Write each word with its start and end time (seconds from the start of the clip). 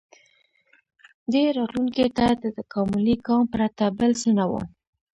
•دې 1.31 1.43
راتلونکي 1.57 2.07
ته 2.17 2.25
د 2.43 2.45
تکاملي 2.59 3.15
ګام 3.25 3.43
پرته 3.53 3.85
بل 3.97 4.11
څه 4.21 4.29
نه 4.37 4.45
و. 4.49 4.51